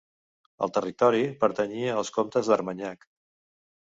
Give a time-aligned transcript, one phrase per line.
[0.67, 3.09] El territori pertanyia als comtes d'Armanyac.